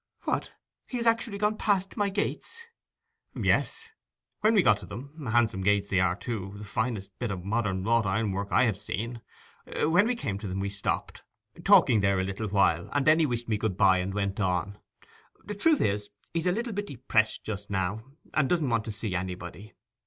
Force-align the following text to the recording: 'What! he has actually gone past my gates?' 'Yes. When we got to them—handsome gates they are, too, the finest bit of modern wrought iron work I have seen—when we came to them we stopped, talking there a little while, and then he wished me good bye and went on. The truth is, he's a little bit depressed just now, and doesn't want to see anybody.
'What! 0.23 0.53
he 0.87 0.97
has 0.97 1.05
actually 1.05 1.37
gone 1.37 1.57
past 1.57 1.95
my 1.95 2.09
gates?' 2.09 2.63
'Yes. 3.35 3.87
When 4.39 4.55
we 4.55 4.63
got 4.63 4.77
to 4.79 4.87
them—handsome 4.87 5.61
gates 5.61 5.89
they 5.91 5.99
are, 5.99 6.15
too, 6.15 6.55
the 6.57 6.63
finest 6.63 7.11
bit 7.19 7.29
of 7.29 7.43
modern 7.45 7.83
wrought 7.83 8.07
iron 8.07 8.31
work 8.31 8.47
I 8.49 8.63
have 8.63 8.79
seen—when 8.79 10.07
we 10.07 10.15
came 10.15 10.39
to 10.39 10.47
them 10.47 10.59
we 10.59 10.69
stopped, 10.69 11.23
talking 11.63 11.99
there 11.99 12.19
a 12.19 12.23
little 12.23 12.47
while, 12.47 12.89
and 12.93 13.05
then 13.05 13.19
he 13.19 13.27
wished 13.27 13.47
me 13.47 13.59
good 13.59 13.77
bye 13.77 13.99
and 13.99 14.11
went 14.15 14.39
on. 14.39 14.79
The 15.45 15.53
truth 15.53 15.81
is, 15.81 16.09
he's 16.33 16.47
a 16.47 16.51
little 16.51 16.73
bit 16.73 16.87
depressed 16.87 17.43
just 17.43 17.69
now, 17.69 18.03
and 18.33 18.49
doesn't 18.49 18.69
want 18.71 18.85
to 18.85 18.91
see 18.91 19.15
anybody. 19.15 19.71